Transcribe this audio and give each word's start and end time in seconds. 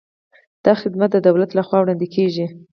دا 0.65 0.73
خدمات 0.81 1.09
د 1.13 1.17
دولت 1.27 1.49
له 1.53 1.61
خوا 1.67 1.77
وړاندې 1.81 2.07
کیږي. 2.15 2.45